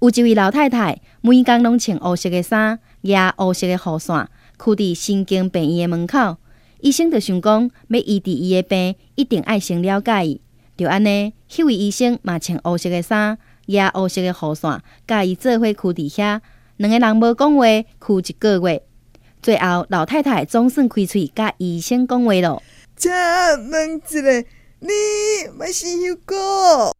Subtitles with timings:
[0.00, 6.36] 有一位老太太，每天拢穿黑色的衫，压黑色的雨伞，徛伫神经病院的门口。
[6.80, 10.40] 医生就想讲，要医治伊的病，一定爱先了解伊。
[10.76, 13.36] 就安尼，迄位医生嘛穿黑色的衫，
[13.66, 16.40] 压黑色的雨伞，甲伊做伙徛伫遐。
[16.78, 17.66] 两个人无讲话，
[18.00, 18.82] 徛一个月。
[19.42, 22.62] 最后，老太太总算开喙，甲医生讲话咯。
[23.00, 23.10] 请
[23.70, 24.44] 问一个，
[24.80, 24.90] 你
[25.58, 26.94] 要生休过？